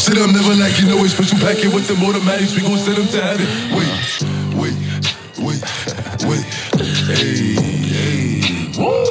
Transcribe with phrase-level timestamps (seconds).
[0.00, 2.56] Shit, I'm never like you know it's special packet with the automatics.
[2.56, 3.46] We gon' send them to heaven.
[3.76, 3.86] Wait,
[4.56, 4.72] wait,
[5.44, 5.60] wait,
[6.24, 6.42] wait.
[7.04, 7.52] Hey,
[7.84, 8.72] hey.
[8.80, 9.04] Woo!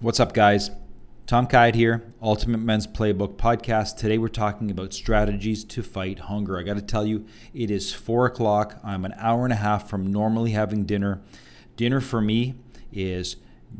[0.00, 0.72] What's up, guys?
[1.28, 3.98] Tom Kite here, Ultimate Men's Playbook podcast.
[3.98, 6.58] Today we're talking about strategies to fight hunger.
[6.58, 7.24] I got to tell you,
[7.54, 8.80] it is four o'clock.
[8.82, 11.20] I'm an hour and a half from normally having dinner.
[11.76, 12.56] Dinner for me
[12.90, 13.36] is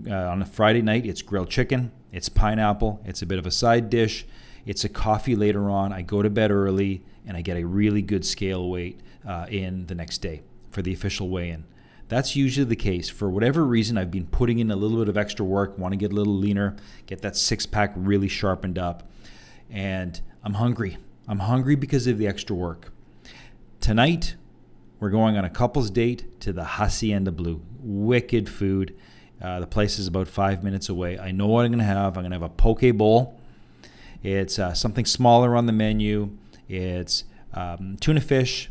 [0.07, 3.51] uh, on a Friday night, it's grilled chicken, it's pineapple, it's a bit of a
[3.51, 4.27] side dish,
[4.66, 5.92] it's a coffee later on.
[5.92, 9.87] I go to bed early and I get a really good scale weight uh, in
[9.87, 11.65] the next day for the official weigh in.
[12.09, 13.10] That's usually the case.
[13.10, 15.96] For whatever reason, I've been putting in a little bit of extra work, want to
[15.96, 16.77] get a little leaner,
[17.07, 19.10] get that six pack really sharpened up.
[19.70, 20.96] And I'm hungry.
[21.27, 22.93] I'm hungry because of the extra work.
[23.80, 24.37] Tonight,
[24.98, 27.60] we're going on a couple's date to the Hacienda Blue.
[27.79, 28.96] Wicked food.
[29.41, 31.19] Uh, the place is about five minutes away.
[31.19, 32.16] I know what I'm going to have.
[32.16, 33.38] I'm going to have a poke bowl.
[34.23, 36.37] It's uh, something smaller on the menu.
[36.68, 38.71] It's um, tuna fish,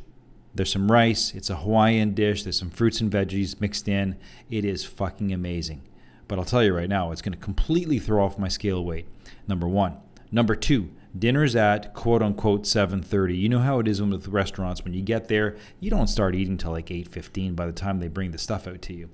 [0.58, 1.34] there's some rice.
[1.36, 2.44] It's a Hawaiian dish.
[2.44, 4.18] There's some fruits and veggies mixed in.
[4.50, 5.84] It is fucking amazing.
[6.28, 9.06] But I'll tell you right now, it's going to completely throw off my scale weight.
[9.48, 9.98] Number one.
[10.32, 14.94] Number two, dinner's at quote unquote 7.30 you know how it is with restaurants when
[14.94, 18.32] you get there you don't start eating till like 8.15 by the time they bring
[18.32, 19.10] the stuff out to you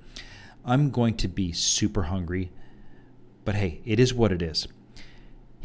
[0.66, 2.52] i'm going to be super hungry
[3.45, 4.67] but hey it is what it is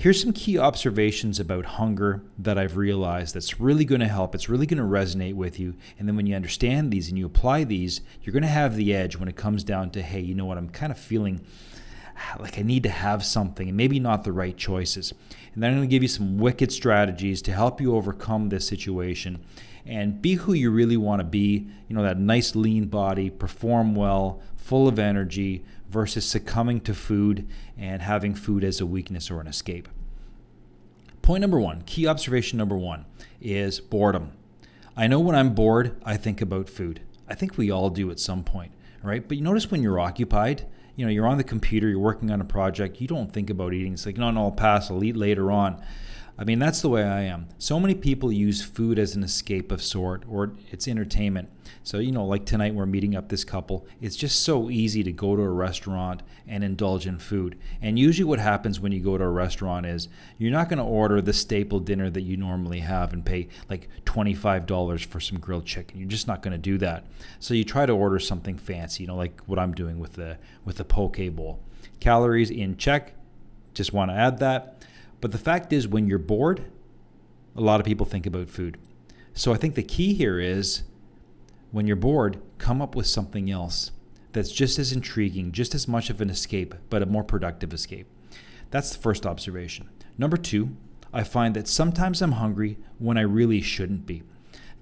[0.00, 4.32] Here's some key observations about hunger that I've realized that's really going to help.
[4.32, 5.74] It's really going to resonate with you.
[5.98, 8.94] And then when you understand these and you apply these, you're going to have the
[8.94, 11.40] edge when it comes down to, hey, you know what, I'm kind of feeling
[12.16, 15.12] ah, like I need to have something and maybe not the right choices.
[15.52, 18.68] And then I'm going to give you some wicked strategies to help you overcome this
[18.68, 19.44] situation
[19.88, 21.66] and be who you really want to be.
[21.88, 27.48] You know, that nice lean body, perform well, full of energy, versus succumbing to food
[27.76, 29.88] and having food as a weakness or an escape.
[31.22, 33.06] Point number one, key observation number one,
[33.40, 34.32] is boredom.
[34.96, 37.00] I know when I'm bored, I think about food.
[37.28, 38.72] I think we all do at some point,
[39.02, 39.26] right?
[39.26, 40.66] But you notice when you're occupied,
[40.96, 43.72] you know, you're on the computer, you're working on a project, you don't think about
[43.72, 43.94] eating.
[43.94, 45.80] It's like, no, no, I'll pass, I'll eat later on.
[46.40, 47.48] I mean, that's the way I am.
[47.58, 51.48] So many people use food as an escape of sort, or it's entertainment.
[51.82, 53.88] So, you know, like tonight we're meeting up this couple.
[54.00, 57.58] It's just so easy to go to a restaurant and indulge in food.
[57.82, 60.84] And usually, what happens when you go to a restaurant is you're not going to
[60.84, 65.66] order the staple dinner that you normally have and pay like $25 for some grilled
[65.66, 65.98] chicken.
[65.98, 67.04] You're just not going to do that.
[67.40, 70.38] So, you try to order something fancy, you know, like what I'm doing with the
[70.64, 71.58] with the poke bowl.
[71.98, 73.14] Calories in check.
[73.74, 74.78] Just want to add that
[75.20, 76.64] but the fact is, when you're bored,
[77.56, 78.78] a lot of people think about food.
[79.34, 80.82] So I think the key here is
[81.70, 83.90] when you're bored, come up with something else
[84.32, 88.06] that's just as intriguing, just as much of an escape, but a more productive escape.
[88.70, 89.88] That's the first observation.
[90.16, 90.76] Number two,
[91.12, 94.22] I find that sometimes I'm hungry when I really shouldn't be.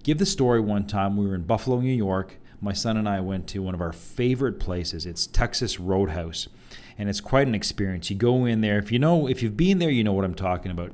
[0.03, 2.39] Give the story one time we were in Buffalo, New York.
[2.61, 5.07] My son and I went to one of our favorite places.
[5.07, 6.49] It's Texas Roadhouse
[6.99, 8.11] and it's quite an experience.
[8.11, 10.35] You go in there, if you know, if you've been there, you know what I'm
[10.35, 10.93] talking about.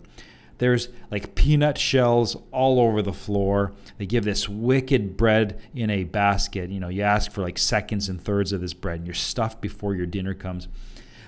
[0.59, 3.73] There's like peanut shells all over the floor.
[3.99, 6.71] They give this wicked bread in a basket.
[6.71, 9.61] You know, you ask for like seconds and thirds of this bread, and you're stuffed
[9.61, 10.69] before your dinner comes.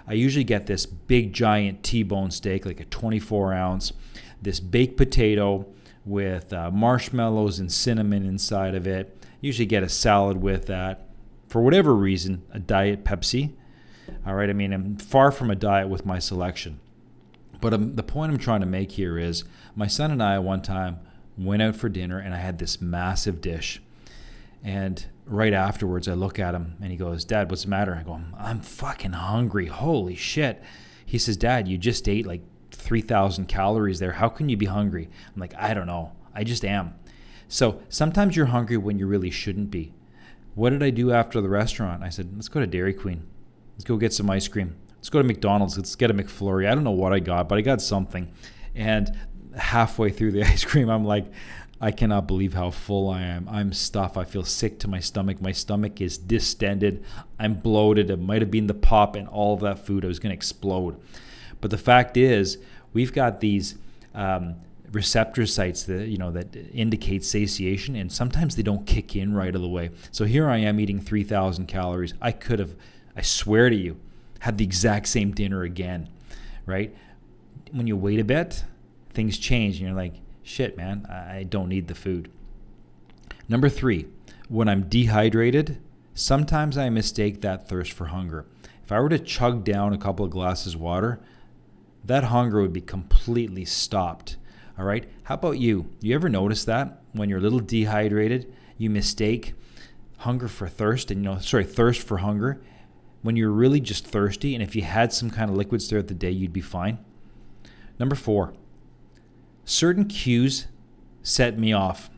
[0.07, 3.93] I usually get this big giant T-bone steak, like a 24 ounce,
[4.41, 5.67] this baked potato
[6.05, 9.17] with uh, marshmallows and cinnamon inside of it.
[9.41, 11.09] Usually get a salad with that.
[11.49, 13.55] For whatever reason, a diet Pepsi
[14.27, 16.81] all right, I mean, I'm far from a diet with my selection.
[17.61, 19.45] But um, the point I'm trying to make here is
[19.75, 21.01] my son and I, one time,
[21.37, 23.81] went out for dinner and I had this massive dish.
[24.63, 27.95] And right afterwards, I look at him and he goes, Dad, what's the matter?
[27.95, 29.67] I go, I'm fucking hungry.
[29.67, 30.63] Holy shit.
[31.05, 34.13] He says, Dad, you just ate like 3,000 calories there.
[34.13, 35.09] How can you be hungry?
[35.35, 36.13] I'm like, I don't know.
[36.35, 36.95] I just am.
[37.49, 39.95] So sometimes you're hungry when you really shouldn't be.
[40.55, 42.03] What did I do after the restaurant?
[42.03, 43.27] I said, let's go to Dairy Queen.
[43.75, 44.77] Let's go get some ice cream.
[44.97, 45.77] Let's go to McDonald's.
[45.77, 46.67] Let's get a McFlurry.
[46.67, 48.33] I don't know what I got, but I got something.
[48.75, 49.17] And
[49.57, 51.27] halfway through the ice cream, I'm like,
[51.81, 53.49] I cannot believe how full I am.
[53.49, 54.17] I'm stuffed.
[54.17, 55.43] I feel sick to my stomach.
[55.43, 57.05] My stomach is distended.
[57.39, 58.11] I'm bloated.
[58.11, 60.05] It might have been the pop and all of that food.
[60.05, 60.99] I was going to explode.
[61.61, 62.59] But the fact is,
[62.93, 63.77] we've got these
[64.15, 64.55] um,
[64.93, 69.55] receptor sites that you know that indicate satiation, and sometimes they don't kick in right
[69.55, 69.91] away.
[70.13, 72.15] So here I am eating 3,000 calories.
[72.23, 72.77] I could have
[73.17, 73.97] I swear to you,
[74.41, 76.09] have the exact same dinner again,
[76.67, 76.95] right?
[77.73, 78.65] When you wait a bit,
[79.11, 82.31] things change and you're like, shit, man, I don't need the food.
[83.49, 84.07] Number three,
[84.49, 85.79] when I'm dehydrated,
[86.15, 88.47] sometimes I mistake that thirst for hunger.
[88.83, 91.21] if I were to chug down a couple of glasses of water,
[92.05, 94.37] that hunger would be completely stopped.
[94.79, 95.09] All right.
[95.25, 95.89] How about you?
[96.01, 99.55] You ever notice that when you're a little dehydrated, you mistake
[100.19, 102.61] hunger for thirst and you know, sorry, thirst for hunger
[103.25, 106.15] when you're really just thirsty and if you had some kind of liquids throughout the
[106.15, 106.99] day, you'd be fine.
[107.99, 108.53] Number 4.
[109.65, 110.67] Certain cues
[111.23, 112.11] set me off.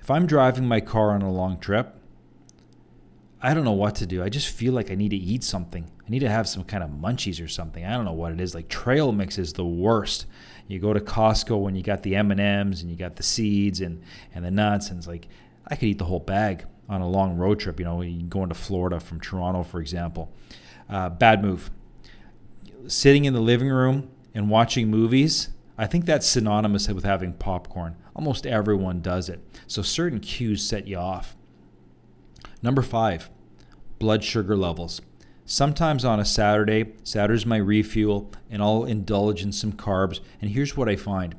[0.00, 1.94] If I'm driving my car on a long trip,
[3.42, 4.22] I don't know what to do.
[4.22, 5.84] I just feel like I need to eat something.
[5.84, 7.84] I need to have some kind of munchies or something.
[7.84, 8.54] I don't know what it is.
[8.54, 10.24] Like trail mix is the worst.
[10.68, 13.22] You go to Costco when you got the M and M's and you got the
[13.22, 14.02] seeds and
[14.34, 15.28] and the nuts, and it's like
[15.66, 17.78] I could eat the whole bag on a long road trip.
[17.78, 20.32] You know, going to Florida from Toronto, for example.
[20.88, 21.70] Uh, bad move.
[22.86, 25.50] Sitting in the living room and watching movies.
[25.76, 27.96] I think that's synonymous with having popcorn.
[28.16, 29.40] Almost everyone does it.
[29.66, 31.36] So certain cues set you off.
[32.62, 33.30] Number five,
[33.98, 35.00] blood sugar levels.
[35.44, 40.20] Sometimes on a Saturday, Saturday's my refuel, and I'll indulge in some carbs.
[40.42, 41.36] And here's what I find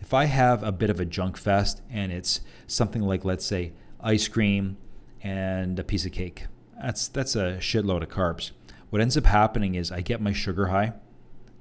[0.00, 3.72] if I have a bit of a junk fest and it's something like, let's say,
[4.00, 4.76] ice cream
[5.28, 6.46] and a piece of cake,
[6.82, 8.52] that's, that's a shitload of carbs.
[8.88, 10.94] What ends up happening is I get my sugar high,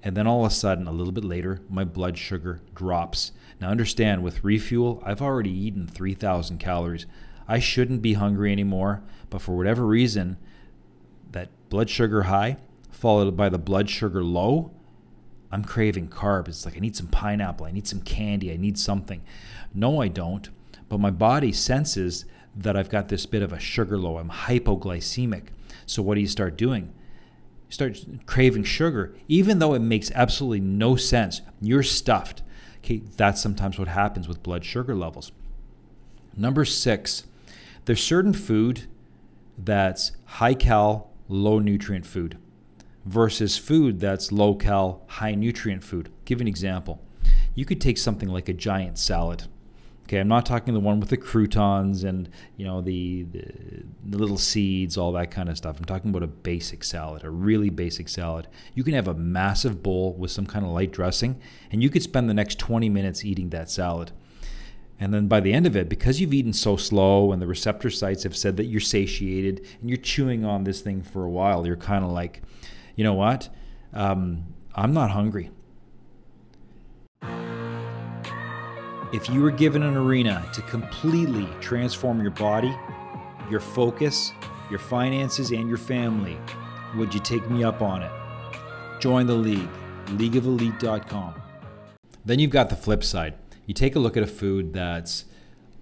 [0.01, 3.33] and then all of a sudden, a little bit later, my blood sugar drops.
[3.59, 7.05] Now, understand with refuel, I've already eaten 3,000 calories.
[7.45, 10.37] I shouldn't be hungry anymore, but for whatever reason,
[11.31, 12.57] that blood sugar high
[12.89, 14.71] followed by the blood sugar low,
[15.51, 16.47] I'm craving carbs.
[16.49, 19.21] It's like I need some pineapple, I need some candy, I need something.
[19.73, 20.49] No, I don't,
[20.87, 22.23] but my body senses
[22.57, 24.17] that I've got this bit of a sugar low.
[24.17, 25.47] I'm hypoglycemic.
[25.85, 26.93] So what do you start doing?
[27.67, 31.41] You start craving sugar, even though it makes absolutely no sense.
[31.61, 32.41] You're stuffed.
[32.79, 35.31] Okay, that's sometimes what happens with blood sugar levels.
[36.35, 37.23] Number six,
[37.85, 38.83] there's certain food
[39.57, 42.37] that's high cal, low nutrient food
[43.05, 46.09] versus food that's low cal, high nutrient food.
[46.25, 47.01] Give an example.
[47.55, 49.45] You could take something like a giant salad.
[50.07, 54.17] Okay, I'm not talking the one with the croutons and you know the, the, the
[54.17, 55.77] little seeds, all that kind of stuff.
[55.77, 58.47] I'm talking about a basic salad, a really basic salad.
[58.73, 61.41] You can have a massive bowl with some kind of light dressing,
[61.73, 64.13] and you could spend the next 20 minutes eating that salad.
[64.97, 67.89] And then by the end of it, because you've eaten so slow and the receptor
[67.89, 71.67] sites have said that you're satiated and you're chewing on this thing for a while,
[71.67, 72.41] you're kind of like,
[72.95, 73.49] you know what?
[73.93, 75.51] Um, I'm not hungry.
[79.13, 82.75] If you were given an arena to completely transform your body,
[83.49, 84.33] your focus,
[84.69, 86.37] your finances, and your family,
[86.95, 88.11] would you take me up on it?
[88.99, 89.69] Join the league,
[90.07, 91.41] leagueofelite.com.
[92.25, 93.35] Then you've got the flip side
[93.67, 95.25] you take a look at a food that's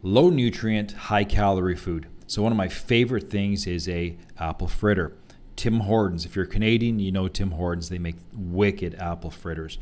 [0.02, 2.08] low nutrient, high calorie food.
[2.28, 5.16] So one of my favorite things is a apple fritter.
[5.56, 6.26] Tim Hortons.
[6.26, 7.90] If you're Canadian, you know Tim Hortons.
[7.90, 9.78] They make wicked apple fritters.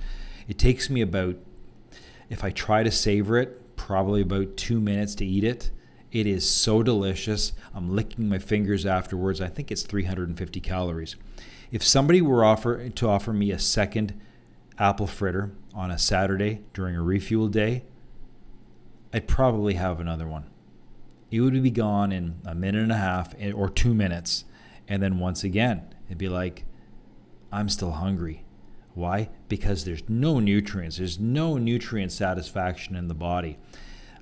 [0.47, 1.37] It takes me about,
[2.33, 5.69] if I try to savor it, probably about two minutes to eat it.
[6.11, 7.53] It is so delicious.
[7.75, 9.39] I'm licking my fingers afterwards.
[9.39, 11.15] I think it's 350 calories.
[11.71, 14.19] If somebody were offer to offer me a second
[14.79, 17.83] apple fritter on a Saturday during a refuel day,
[19.13, 20.49] I'd probably have another one.
[21.29, 24.45] It would be gone in a minute and a half eh, or two minutes.
[24.87, 26.65] And then once again, it'd be like,
[27.51, 28.43] I'm still hungry.
[28.93, 29.29] Why?
[29.47, 33.57] Because there's no nutrients, there's no nutrient satisfaction in the body.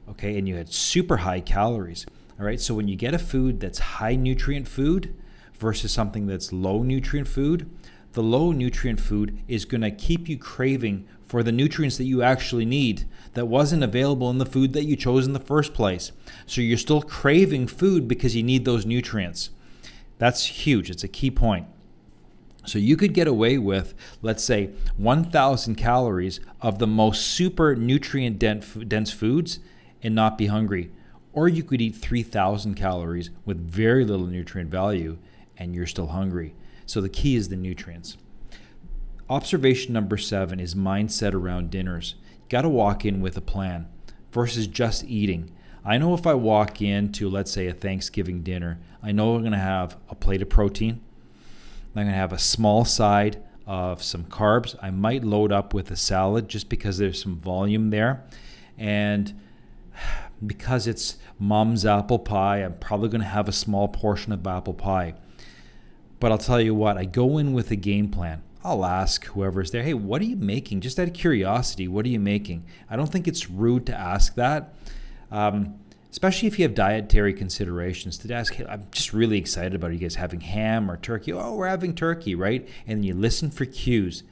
[0.09, 2.05] Okay, and you had super high calories.
[2.39, 5.15] All right, so when you get a food that's high nutrient food
[5.59, 7.69] versus something that's low nutrient food,
[8.13, 12.21] the low nutrient food is going to keep you craving for the nutrients that you
[12.21, 16.11] actually need that wasn't available in the food that you chose in the first place.
[16.45, 19.51] So you're still craving food because you need those nutrients.
[20.17, 20.89] That's huge.
[20.89, 21.67] It's a key point.
[22.65, 28.37] So you could get away with, let's say, 1,000 calories of the most super nutrient
[28.39, 29.59] dense foods
[30.03, 30.91] and not be hungry.
[31.33, 35.17] Or you could eat 3,000 calories with very little nutrient value
[35.57, 36.53] and you're still hungry.
[36.85, 38.17] So the key is the nutrients.
[39.29, 42.15] Observation number seven is mindset around dinners.
[42.33, 43.87] You got to walk in with a plan
[44.31, 45.51] versus just eating.
[45.85, 49.53] I know if I walk into, let's say, a Thanksgiving dinner, I know I'm going
[49.53, 51.01] to have a plate of protein.
[51.93, 54.75] I'm going to have a small side of some carbs.
[54.81, 58.23] I might load up with a salad just because there's some volume there.
[58.77, 59.33] And
[60.45, 64.73] because it's mom's apple pie, I'm probably going to have a small portion of apple
[64.73, 65.15] pie.
[66.21, 68.41] But I'll tell you what, I go in with a game plan.
[68.63, 70.81] I'll ask whoever's there, hey, what are you making?
[70.81, 72.63] Just out of curiosity, what are you making?
[72.89, 74.75] I don't think it's rude to ask that.
[75.29, 75.79] Um,
[76.11, 79.97] especially if you have dietary considerations, to ask, hey, I'm just really excited about you
[79.97, 81.31] guys having ham or turkey.
[81.31, 82.67] Oh, we're having turkey, right?
[82.85, 84.23] And you listen for cues.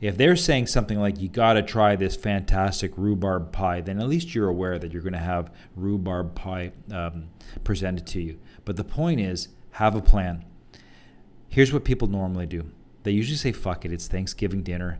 [0.00, 4.08] If they're saying something like, you got to try this fantastic rhubarb pie, then at
[4.08, 7.28] least you're aware that you're going to have rhubarb pie um,
[7.64, 8.38] presented to you.
[8.64, 10.44] But the point is, have a plan.
[11.48, 12.70] Here's what people normally do
[13.02, 14.98] they usually say, fuck it, it's Thanksgiving dinner.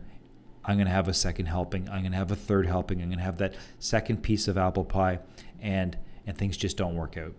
[0.63, 1.89] I'm going to have a second helping.
[1.89, 3.01] I'm going to have a third helping.
[3.01, 5.19] I'm going to have that second piece of apple pie.
[5.61, 7.33] And and things just don't work out.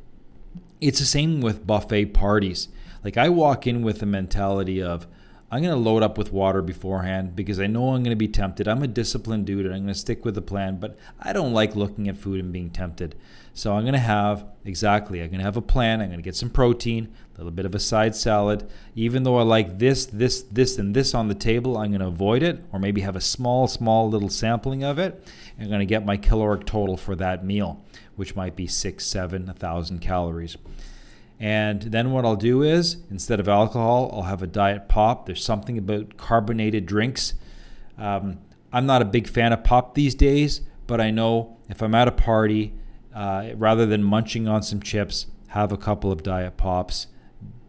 [0.81, 2.69] It's the same with buffet parties.
[3.05, 5.07] Like I walk in with the mentality of
[5.51, 8.29] I'm going to load up with water beforehand because I know I'm going to be
[8.29, 8.69] tempted.
[8.69, 11.55] I'm a disciplined dude and I'm going to stick with the plan, but I don't
[11.55, 13.15] like looking at food and being tempted.
[13.55, 16.03] So I'm going to have exactly, I'm going to have a plan.
[16.03, 18.69] I'm going to get some protein, a little bit of a side salad.
[18.95, 22.09] Even though I like this, this, this, and this on the table, I'm going to
[22.09, 25.27] avoid it or maybe have a small, small little sampling of it.
[25.59, 27.83] I'm going to get my caloric total for that meal
[28.19, 30.57] which might be six, seven, a thousand calories.
[31.39, 35.27] And then what I'll do is, instead of alcohol, I'll have a diet pop.
[35.27, 37.35] There's something about carbonated drinks.
[37.97, 38.41] Um,
[38.73, 42.09] I'm not a big fan of pop these days, but I know if I'm at
[42.09, 42.75] a party,
[43.15, 47.07] uh, rather than munching on some chips, have a couple of diet pops.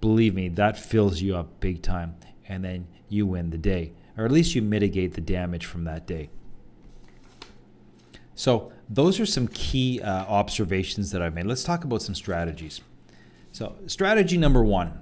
[0.02, 2.16] Believe me, that fills you up big time.
[2.48, 6.08] And then you win the day, or at least you mitigate the damage from that
[6.08, 6.32] day.
[8.40, 11.46] So, those are some key uh, observations that I've made.
[11.46, 12.80] Let's talk about some strategies.
[13.52, 14.98] So, strategy number one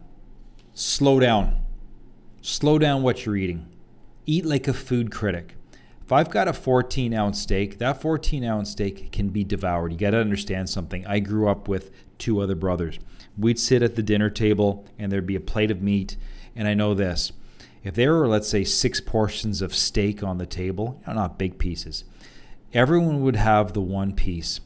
[0.74, 1.60] slow down.
[2.42, 3.70] Slow down what you're eating.
[4.26, 5.54] Eat like a food critic.
[6.04, 9.92] If I've got a 14 ounce steak, that 14 ounce steak can be devoured.
[9.92, 11.06] You got to understand something.
[11.06, 12.98] I grew up with two other brothers.
[13.38, 16.18] We'd sit at the dinner table and there'd be a plate of meat.
[16.56, 17.34] And I know this
[17.84, 22.04] if there were, let's say, six portions of steak on the table, not big pieces,
[22.74, 24.60] everyone would have the one piece,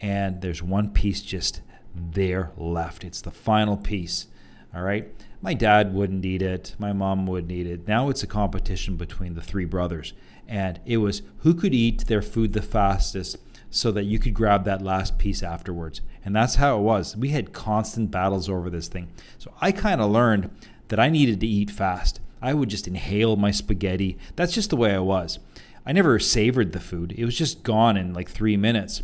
[0.00, 1.60] and there's one piece just
[1.94, 3.04] there left.
[3.04, 4.26] It's the final piece.
[4.74, 5.12] All right.
[5.40, 6.74] My dad wouldn't eat it.
[6.78, 7.86] My mom wouldn't eat it.
[7.86, 10.12] Now it's a competition between the three brothers.
[10.48, 13.36] And it was who could eat their food the fastest
[13.70, 16.00] so that you could grab that last piece afterwards.
[16.24, 17.16] And that's how it was.
[17.16, 19.08] We had constant battles over this thing.
[19.38, 20.50] So I kind of learned
[20.88, 22.20] that I needed to eat fast.
[22.40, 24.18] I would just inhale my spaghetti.
[24.36, 25.38] That's just the way I was.
[25.86, 27.14] I never savored the food.
[27.16, 29.02] It was just gone in like three minutes.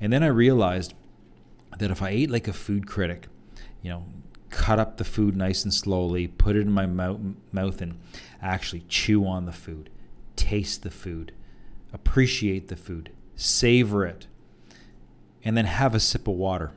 [0.00, 0.92] And then I realized
[1.78, 3.28] that if I ate like a food critic,
[3.82, 4.04] you know,
[4.50, 7.20] cut up the food nice and slowly, put it in my mouth,
[7.52, 8.00] mouth and
[8.42, 9.90] actually chew on the food,
[10.36, 11.32] taste the food,
[11.92, 14.26] appreciate the food, savor it,
[15.44, 16.72] and then have a sip of water.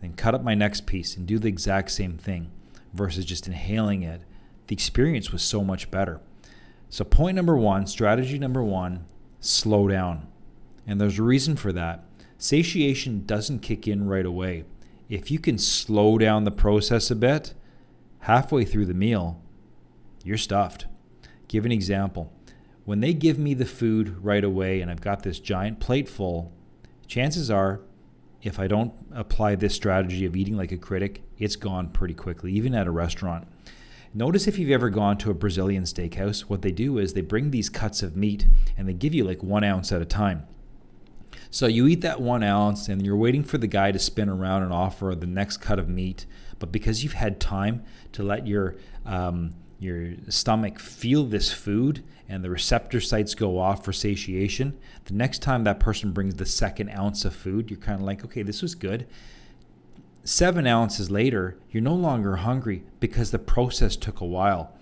[0.00, 2.50] Then cut up my next piece and do the exact same thing
[2.92, 4.22] versus just inhaling it.
[4.68, 6.20] The experience was so much better.
[6.90, 9.06] So, point number one, strategy number one,
[9.38, 10.26] slow down.
[10.86, 12.04] And there's a reason for that.
[12.36, 14.64] Satiation doesn't kick in right away.
[15.08, 17.54] If you can slow down the process a bit,
[18.20, 19.40] halfway through the meal,
[20.24, 20.86] you're stuffed.
[21.46, 22.32] Give an example.
[22.84, 26.52] When they give me the food right away and I've got this giant plate full,
[27.06, 27.82] chances are,
[28.42, 32.52] if I don't apply this strategy of eating like a critic, it's gone pretty quickly,
[32.52, 33.46] even at a restaurant.
[34.12, 37.52] Notice if you've ever gone to a Brazilian steakhouse, what they do is they bring
[37.52, 40.48] these cuts of meat and they give you like one ounce at a time.
[41.48, 44.64] So you eat that one ounce and you're waiting for the guy to spin around
[44.64, 46.26] and offer the next cut of meat.
[46.58, 48.76] But because you've had time to let your
[49.06, 55.14] um, your stomach feel this food and the receptor sites go off for satiation, the
[55.14, 58.42] next time that person brings the second ounce of food, you're kind of like, okay,
[58.42, 59.06] this was good
[60.24, 64.72] seven ounces later, you're no longer hungry because the process took a while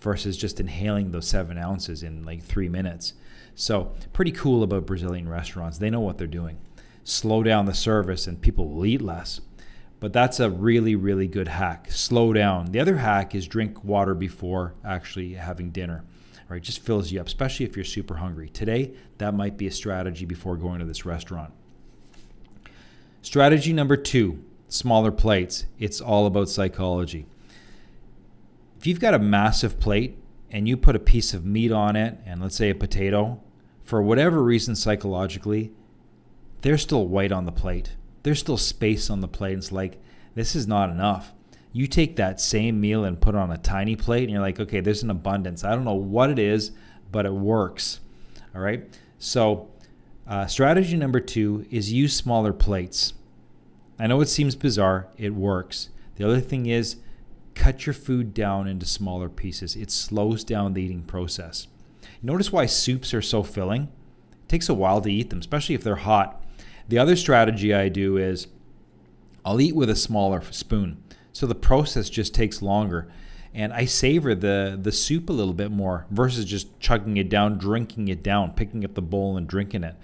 [0.00, 3.14] versus just inhaling those seven ounces in like three minutes.
[3.54, 5.78] So, pretty cool about Brazilian restaurants.
[5.78, 6.58] They know what they're doing.
[7.02, 9.40] Slow down the service and people will eat less.
[10.00, 11.90] But that's a really, really good hack.
[11.90, 12.66] Slow down.
[12.66, 16.04] The other hack is drink water before actually having dinner.
[16.48, 18.48] Right, just fills you up, especially if you're super hungry.
[18.48, 21.52] Today, that might be a strategy before going to this restaurant.
[23.20, 25.66] Strategy number two smaller plates.
[25.78, 27.26] It's all about psychology.
[28.78, 30.18] If you've got a massive plate
[30.50, 33.42] and you put a piece of meat on it, and let's say a potato,
[33.82, 35.72] for whatever reason psychologically,
[36.60, 37.96] there's still white on the plate.
[38.22, 39.58] There's still space on the plate.
[39.58, 40.00] It's like,
[40.34, 41.32] this is not enough.
[41.72, 44.60] You take that same meal and put it on a tiny plate, and you're like,
[44.60, 45.64] okay, there's an abundance.
[45.64, 46.72] I don't know what it is,
[47.10, 48.00] but it works.
[48.54, 48.84] All right.
[49.18, 49.70] So,
[50.26, 53.14] uh, strategy number two is use smaller plates.
[53.98, 55.90] I know it seems bizarre, it works.
[56.16, 56.96] The other thing is
[57.54, 59.74] cut your food down into smaller pieces.
[59.74, 61.66] It slows down the eating process.
[62.22, 63.82] Notice why soups are so filling.
[63.82, 66.44] It takes a while to eat them, especially if they're hot.
[66.88, 68.46] The other strategy I do is
[69.44, 71.02] I'll eat with a smaller spoon.
[71.32, 73.08] So the process just takes longer.
[73.54, 77.58] And I savor the, the soup a little bit more versus just chugging it down,
[77.58, 79.96] drinking it down, picking up the bowl and drinking it.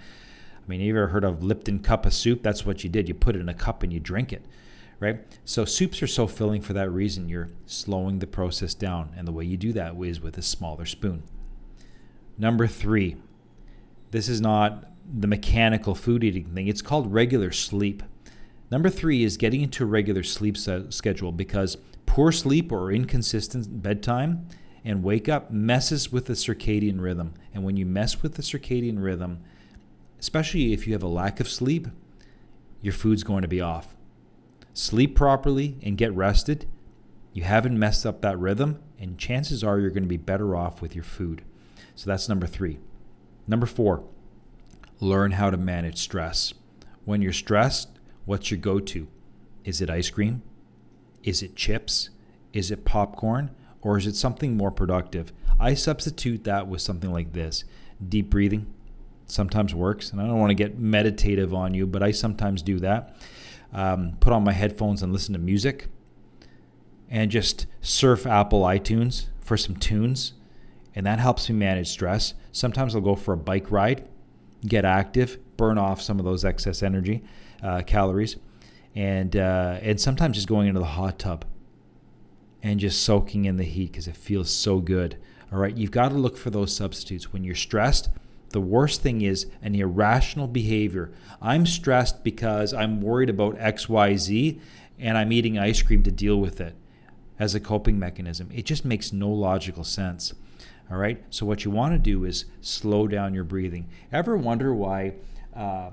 [0.65, 2.41] I mean, you ever heard of Lipton cup of soup?
[2.41, 3.07] That's what you did.
[3.07, 4.43] You put it in a cup and you drink it,
[4.99, 5.19] right?
[5.45, 7.29] So soups are so filling for that reason.
[7.29, 9.13] You're slowing the process down.
[9.15, 11.23] And the way you do that is with a smaller spoon.
[12.37, 13.17] Number three,
[14.11, 18.01] this is not the mechanical food eating thing, it's called regular sleep.
[18.71, 24.47] Number three is getting into a regular sleep schedule because poor sleep or inconsistent bedtime
[24.83, 27.33] and wake up messes with the circadian rhythm.
[27.53, 29.41] And when you mess with the circadian rhythm,
[30.25, 31.87] especially if you have a lack of sleep,
[32.81, 33.95] your food's going to be off.
[34.73, 36.65] Sleep properly and get rested.
[37.31, 40.81] You haven't messed up that rhythm, and chances are you're going to be better off
[40.81, 41.43] with your food.
[41.93, 42.79] So that's number three.
[43.45, 44.03] Number four,
[44.99, 46.55] learn how to manage stress.
[47.03, 49.07] When you're stressed, what's your go to?
[49.63, 50.41] Is it ice cream?
[51.21, 52.09] Is it chips?
[52.51, 53.51] Is it popcorn?
[53.83, 55.31] Or is it something more productive?
[55.59, 57.63] I substitute that with something like this
[58.09, 58.73] deep breathing.
[59.27, 62.79] Sometimes works, and I don't want to get meditative on you, but I sometimes do
[62.79, 63.15] that.
[63.73, 65.87] Um, put on my headphones and listen to music,
[67.09, 70.33] and just surf Apple iTunes for some tunes,
[70.93, 72.33] and that helps me manage stress.
[72.51, 74.07] Sometimes I'll go for a bike ride
[74.65, 77.23] get active, burn off some of those excess energy
[77.63, 78.37] uh, calories,
[78.95, 81.45] and uh, and sometimes just going into the hot tub
[82.63, 85.17] and just soaking in the heat because it feels so good.
[85.51, 88.09] All right, you've got to look for those substitutes when you're stressed.
[88.55, 91.11] The worst thing is an irrational behavior.
[91.41, 94.61] I'm stressed because I'm worried about XYZ
[94.97, 96.73] and I'm eating ice cream to deal with it
[97.37, 98.49] as a coping mechanism.
[98.53, 100.33] It just makes no logical sense.
[100.89, 101.21] All right.
[101.29, 103.89] So what you want to do is slow down your breathing.
[104.09, 105.15] Ever wonder why
[105.53, 105.89] uh,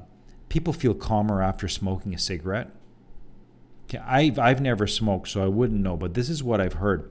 [0.48, 2.70] people feel calmer after smoking a cigarette?
[3.86, 5.96] Okay, I've I've never smoked, so I wouldn't know.
[5.96, 7.10] But this is what I've heard.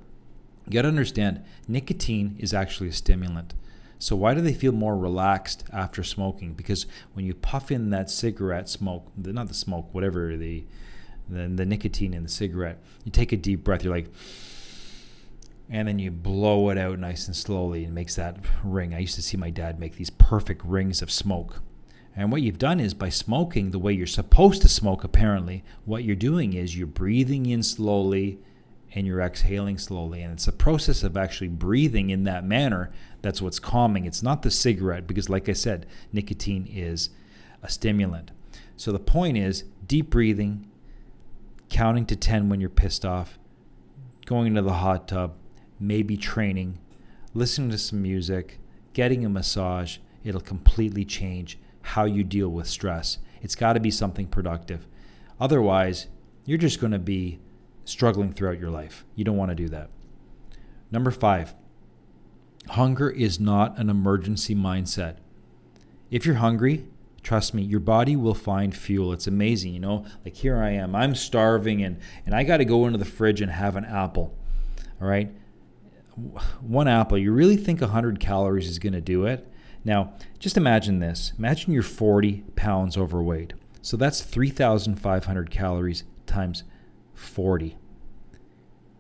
[0.65, 3.53] You got to understand, nicotine is actually a stimulant.
[4.01, 6.53] So why do they feel more relaxed after smoking?
[6.53, 10.65] Because when you puff in that cigarette smoke, not the smoke, whatever the
[11.29, 13.83] the, the nicotine in the cigarette, you take a deep breath.
[13.83, 14.07] You're like
[15.69, 18.93] and then you blow it out nice and slowly and makes that ring.
[18.93, 21.61] I used to see my dad make these perfect rings of smoke.
[22.13, 26.03] And what you've done is by smoking the way you're supposed to smoke, apparently, what
[26.03, 28.39] you're doing is you're breathing in slowly
[28.93, 30.21] and you're exhaling slowly.
[30.21, 34.05] And it's a process of actually breathing in that manner that's what's calming.
[34.05, 37.09] It's not the cigarette, because, like I said, nicotine is
[37.63, 38.31] a stimulant.
[38.75, 40.67] So the point is deep breathing,
[41.69, 43.37] counting to 10 when you're pissed off,
[44.25, 45.35] going into the hot tub,
[45.79, 46.79] maybe training,
[47.33, 48.59] listening to some music,
[48.93, 53.19] getting a massage, it'll completely change how you deal with stress.
[53.41, 54.85] It's got to be something productive.
[55.39, 56.07] Otherwise,
[56.45, 57.39] you're just going to be
[57.85, 59.05] struggling throughout your life.
[59.15, 59.89] You don't want to do that.
[60.91, 61.55] Number five,
[62.69, 65.17] hunger is not an emergency mindset.
[66.09, 66.87] If you're hungry,
[67.23, 69.13] trust me, your body will find fuel.
[69.13, 70.05] It's amazing, you know?
[70.25, 73.41] Like here I am, I'm starving and, and I got to go into the fridge
[73.41, 74.37] and have an apple.
[75.01, 75.31] All right
[76.61, 79.47] one apple, you really think 100 calories is going to do it?
[79.83, 81.33] Now, just imagine this.
[81.37, 83.53] Imagine you're 40 pounds overweight.
[83.81, 86.63] So that's 3,500 calories times
[87.13, 87.77] 40.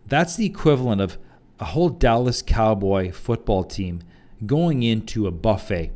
[0.05, 1.17] That's the equivalent of
[1.59, 4.01] a whole Dallas Cowboy football team
[4.45, 5.91] going into a buffet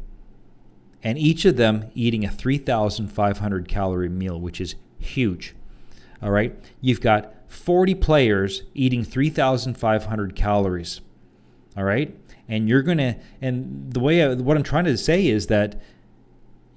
[1.03, 5.55] and each of them eating a 3,500 calorie meal, which is huge.
[6.21, 6.55] All right.
[6.81, 11.01] You've got 40 players eating 3,500 calories
[11.77, 15.47] all right and you're gonna and the way I, what i'm trying to say is
[15.47, 15.81] that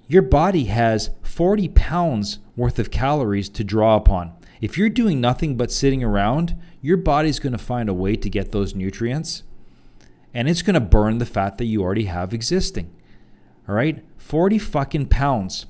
[0.06, 5.56] your body has 40 pounds worth of calories to draw upon if you're doing nothing
[5.56, 9.42] but sitting around your body's going to find a way to get those nutrients
[10.34, 12.94] and it's going to burn the fat that you already have existing
[13.68, 15.66] all right 40 fucking pounds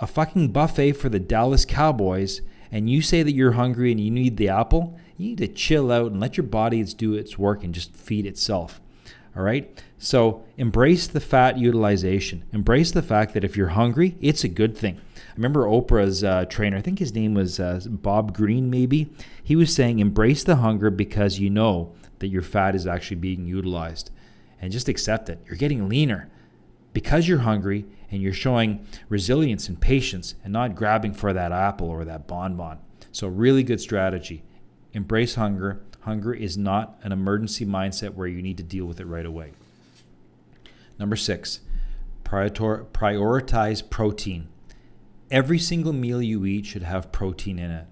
[0.00, 4.10] a fucking buffet for the dallas cowboys and you say that you're hungry and you
[4.10, 7.64] need the apple, you need to chill out and let your body do its work
[7.64, 8.80] and just feed itself.
[9.36, 9.82] All right?
[9.98, 12.44] So embrace the fat utilization.
[12.52, 15.00] Embrace the fact that if you're hungry, it's a good thing.
[15.16, 19.10] I remember Oprah's uh, trainer, I think his name was uh, Bob Greene, maybe.
[19.42, 23.44] He was saying, embrace the hunger because you know that your fat is actually being
[23.44, 24.10] utilized.
[24.60, 25.40] And just accept it.
[25.46, 26.28] You're getting leaner
[26.92, 31.88] because you're hungry and you're showing resilience and patience and not grabbing for that apple
[31.88, 32.78] or that bonbon.
[33.12, 34.42] So, really good strategy.
[34.92, 35.80] Embrace hunger.
[36.00, 39.52] Hunger is not an emergency mindset where you need to deal with it right away.
[40.98, 41.60] Number six,
[42.24, 44.48] prioritize protein.
[45.30, 47.86] Every single meal you eat should have protein in it.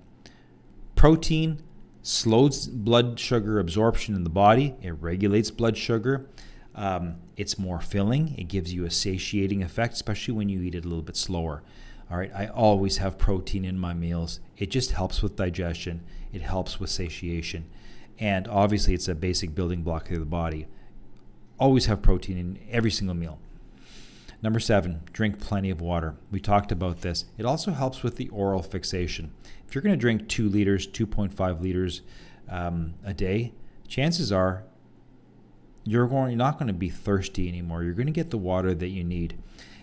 [0.94, 1.62] Protein
[2.02, 6.28] slows blood sugar absorption in the body, it regulates blood sugar.
[6.74, 10.84] Um, it's more filling, it gives you a satiating effect, especially when you eat it
[10.84, 11.62] a little bit slower.
[12.10, 14.40] All right, I always have protein in my meals.
[14.56, 17.66] It just helps with digestion, it helps with satiation.
[18.18, 20.68] And obviously, it's a basic building block of the body.
[21.58, 23.38] Always have protein in every single meal.
[24.42, 26.14] Number seven, drink plenty of water.
[26.30, 27.24] We talked about this.
[27.38, 29.32] It also helps with the oral fixation.
[29.66, 32.02] If you're going to drink two liters, 2.5 liters
[32.48, 33.52] um, a day,
[33.88, 34.64] chances are
[35.84, 37.82] you're going you're not going to be thirsty anymore.
[37.82, 39.38] You're going to get the water that you need.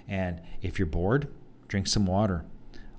[0.08, 1.28] And if you're bored,
[1.68, 2.46] drink some water.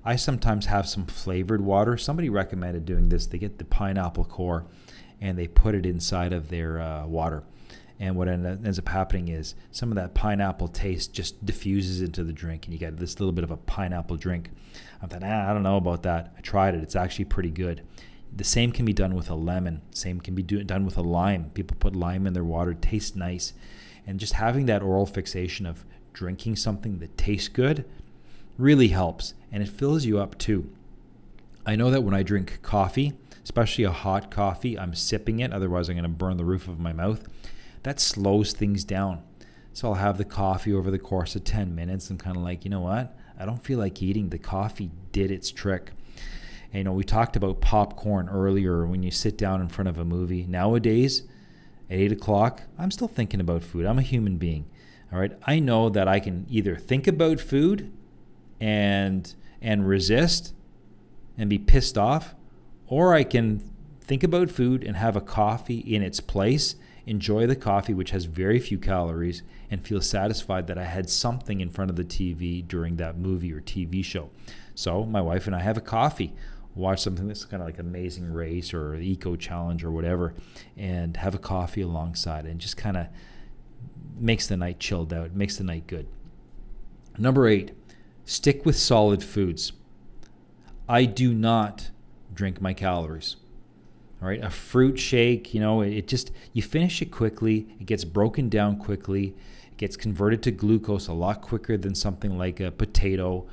[0.03, 1.97] I sometimes have some flavored water.
[1.97, 3.25] Somebody recommended doing this.
[3.25, 4.65] They get the pineapple core
[5.21, 7.43] and they put it inside of their uh, water.
[7.99, 12.33] And what ends up happening is some of that pineapple taste just diffuses into the
[12.33, 14.51] drink, and you get this little bit of a pineapple drink.
[15.01, 16.33] I thought, ah, I don't know about that.
[16.37, 17.83] I tried it; it's actually pretty good.
[18.35, 19.81] The same can be done with a lemon.
[19.91, 21.51] Same can be do, done with a lime.
[21.53, 23.53] People put lime in their water; tastes nice,
[24.05, 27.85] and just having that oral fixation of drinking something that tastes good
[28.57, 30.69] really helps, and it fills you up too.
[31.65, 35.87] I know that when I drink coffee, especially a hot coffee, I'm sipping it, otherwise
[35.87, 37.25] I'm going to burn the roof of my mouth
[37.85, 39.21] that slows things down.
[39.71, 42.09] So I'll have the coffee over the course of 10 minutes.
[42.09, 43.15] I'm kind of like, you know what?
[43.39, 44.29] I don't feel like eating.
[44.29, 45.91] The coffee did its trick.
[46.71, 49.99] And, you know, we talked about popcorn earlier when you sit down in front of
[49.99, 50.47] a movie.
[50.47, 51.23] Nowadays,
[51.87, 53.85] at 8 o'clock, I'm still thinking about food.
[53.85, 54.65] I'm a human being.
[55.13, 55.33] All right.
[55.45, 57.93] I know that I can either think about food
[58.59, 60.55] and and resist
[61.37, 62.33] and be pissed off,
[62.87, 63.61] or I can
[64.01, 68.25] think about food and have a coffee in its place enjoy the coffee, which has
[68.25, 72.67] very few calories, and feel satisfied that I had something in front of the TV
[72.67, 74.29] during that movie or TV show.
[74.73, 76.33] So my wife and I have a coffee,
[76.73, 80.33] watch something that's kind of like Amazing Race or Eco Challenge or whatever,
[80.75, 83.07] and have a coffee alongside, and just kind of
[84.17, 86.07] makes the night chilled out, makes the night good.
[87.17, 87.71] Number eight,
[88.25, 89.71] stick with solid foods.
[90.87, 91.91] I do not
[92.33, 93.37] drink my calories.
[94.25, 98.49] Right, a fruit shake, you know, it just you finish it quickly, it gets broken
[98.49, 99.35] down quickly,
[99.67, 103.45] it gets converted to glucose a lot quicker than something like a potato,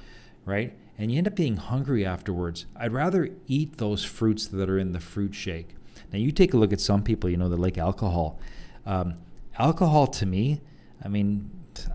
[0.47, 0.73] right?
[0.97, 2.65] And you end up being hungry afterwards.
[2.75, 5.75] I'd rather eat those fruits that are in the fruit shake.
[6.11, 8.41] Now you take a look at some people, you know, that like alcohol.
[8.87, 9.17] Um,
[9.59, 10.63] alcohol to me,
[11.05, 11.51] I mean,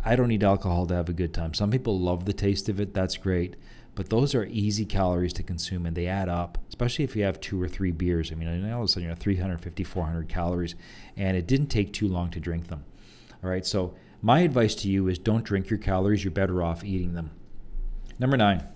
[0.05, 1.55] I don't need alcohol to have a good time.
[1.55, 2.93] Some people love the taste of it.
[2.93, 3.55] That's great
[3.97, 7.39] but those are easy calories to consume and they add up, especially if you have
[7.39, 8.31] two or three beers.
[8.31, 10.75] I mean, all of a sudden you have 350, 400 calories,
[11.15, 12.85] and it didn't take too long to drink them.
[13.43, 16.83] All right, so my advice to you is don't drink your calories, you're better off
[16.83, 17.31] eating them.
[18.19, 18.67] Number nine,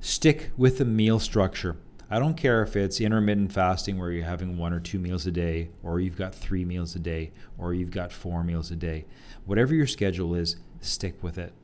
[0.00, 1.78] stick with the meal structure.
[2.10, 5.30] I don't care if it's intermittent fasting where you're having one or two meals a
[5.30, 9.06] day, or you've got three meals a day, or you've got four meals a day.
[9.46, 11.54] Whatever your schedule is, stick with it.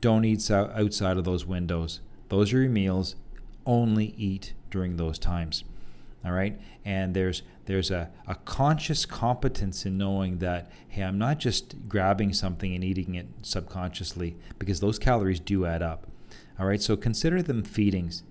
[0.00, 2.00] Don't eat outside of those windows.
[2.28, 3.16] Those are your meals.
[3.66, 5.64] Only eat during those times.
[6.24, 6.58] All right.
[6.84, 12.32] And there's there's a, a conscious competence in knowing that, hey, I'm not just grabbing
[12.32, 16.06] something and eating it subconsciously because those calories do add up.
[16.58, 16.80] All right.
[16.80, 18.22] So consider them feedings.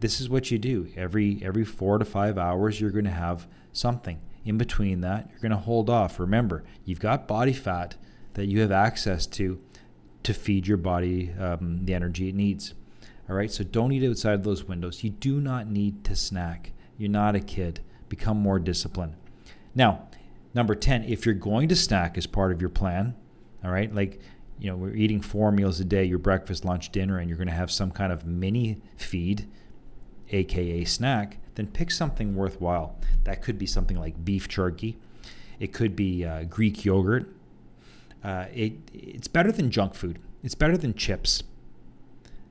[0.00, 0.88] This is what you do.
[0.96, 4.20] Every every four to five hours you're going to have something.
[4.44, 6.20] In between that, you're going to hold off.
[6.20, 7.96] Remember, you've got body fat
[8.34, 9.60] that you have access to
[10.26, 12.74] to feed your body um, the energy it needs.
[13.30, 15.04] All right, so don't eat outside of those windows.
[15.04, 16.72] You do not need to snack.
[16.98, 17.80] You're not a kid.
[18.08, 19.14] Become more disciplined.
[19.72, 20.08] Now,
[20.52, 23.14] number 10, if you're going to snack as part of your plan,
[23.62, 24.20] all right, like,
[24.58, 27.46] you know, we're eating four meals a day, your breakfast, lunch, dinner, and you're going
[27.46, 29.48] to have some kind of mini feed,
[30.30, 32.98] aka snack, then pick something worthwhile.
[33.22, 34.98] That could be something like beef jerky.
[35.60, 37.32] It could be uh, Greek yogurt.
[38.26, 40.18] Uh, it it's better than junk food.
[40.42, 41.44] It's better than chips.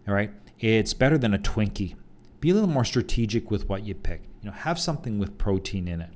[0.08, 1.96] All right, it's better than a Twinkie.
[2.40, 4.22] Be a little more strategic with what you pick.
[4.42, 6.10] You know, have something with protein in it.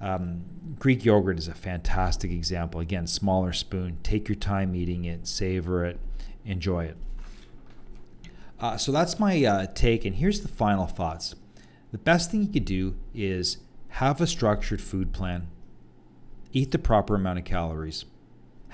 [0.00, 0.44] Um,
[0.78, 2.80] Greek yogurt is a fantastic example.
[2.80, 3.98] Again, smaller spoon.
[4.02, 6.00] Take your time eating it, savor it,
[6.46, 6.96] enjoy it.
[8.60, 11.34] Uh, so that's my uh, take, and here's the final thoughts.
[11.92, 15.48] The best thing you could do is have a structured food plan,
[16.52, 18.06] eat the proper amount of calories,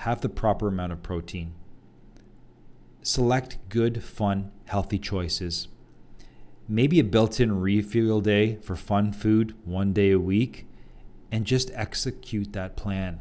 [0.01, 1.53] have the proper amount of protein.
[3.03, 5.67] Select good, fun, healthy choices.
[6.67, 10.65] Maybe a built in refuel day for fun food one day a week,
[11.31, 13.19] and just execute that plan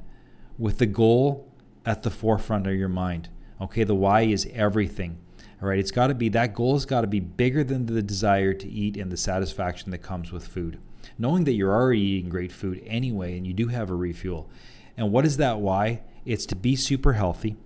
[0.57, 1.53] with the goal
[1.85, 3.29] at the forefront of your mind.
[3.61, 5.19] Okay, the why is everything.
[5.61, 8.01] All right, it's got to be that goal has got to be bigger than the
[8.01, 10.79] desire to eat and the satisfaction that comes with food.
[11.19, 14.49] Knowing that you're already eating great food anyway and you do have a refuel.
[14.97, 16.01] And what is that why?
[16.25, 17.57] It's to be super healthy,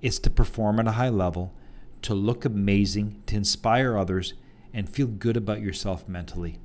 [0.00, 1.54] it's to perform at a high level,
[2.02, 4.34] to look amazing, to inspire others,
[4.72, 6.58] and feel good about yourself mentally.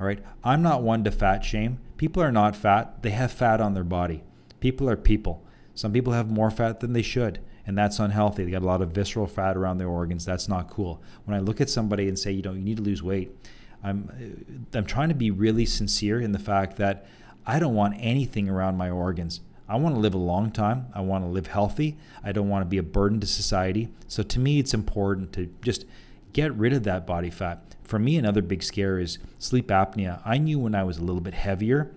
[0.00, 1.78] All right, I'm not one to fat shame.
[1.96, 4.24] People are not fat, they have fat on their body.
[4.60, 5.44] People are people.
[5.74, 8.44] Some people have more fat than they should, and that's unhealthy.
[8.44, 10.24] They got a lot of visceral fat around their organs.
[10.24, 11.02] That's not cool.
[11.24, 13.36] When I look at somebody and say, you know, you need to lose weight,
[13.82, 17.06] I'm I'm trying to be really sincere in the fact that
[17.44, 19.40] I don't want anything around my organs.
[19.68, 20.86] I want to live a long time.
[20.94, 21.96] I want to live healthy.
[22.22, 23.88] I don't want to be a burden to society.
[24.08, 25.84] So to me, it's important to just
[26.32, 27.74] get rid of that body fat.
[27.82, 30.20] For me, another big scare is sleep apnea.
[30.24, 31.92] I knew when I was a little bit heavier,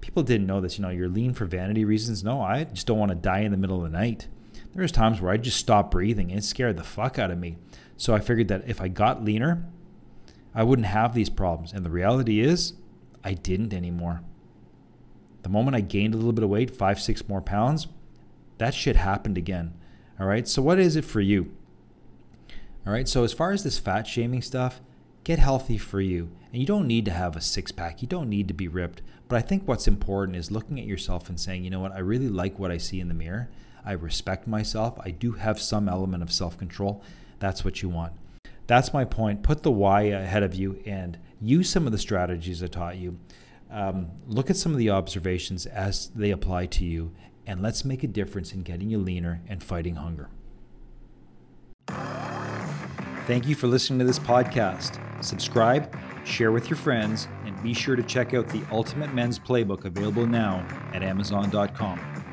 [0.00, 0.78] people didn't know this.
[0.78, 2.22] You know, you're lean for vanity reasons.
[2.22, 4.28] No, I just don't want to die in the middle of the night.
[4.74, 7.38] There was times where I just stop breathing and it scared the fuck out of
[7.38, 7.56] me.
[7.96, 9.64] So I figured that if I got leaner,
[10.54, 11.72] I wouldn't have these problems.
[11.72, 12.74] And the reality is,
[13.24, 14.22] I didn't anymore.
[15.42, 17.86] The moment I gained a little bit of weight, five, six more pounds,
[18.58, 19.74] that shit happened again.
[20.18, 20.48] All right.
[20.48, 21.52] So, what is it for you?
[22.86, 23.08] All right.
[23.08, 24.80] So, as far as this fat shaming stuff,
[25.24, 26.30] get healthy for you.
[26.52, 29.02] And you don't need to have a six pack, you don't need to be ripped.
[29.28, 31.98] But I think what's important is looking at yourself and saying, you know what, I
[31.98, 33.50] really like what I see in the mirror.
[33.84, 34.98] I respect myself.
[35.00, 37.02] I do have some element of self control.
[37.38, 38.14] That's what you want.
[38.66, 39.42] That's my point.
[39.42, 43.18] Put the why ahead of you and use some of the strategies I taught you.
[43.70, 47.12] Um, look at some of the observations as they apply to you,
[47.46, 50.30] and let's make a difference in getting you leaner and fighting hunger.
[53.26, 54.98] Thank you for listening to this podcast.
[55.22, 59.84] Subscribe, share with your friends, and be sure to check out the Ultimate Men's Playbook
[59.84, 62.27] available now at Amazon.com.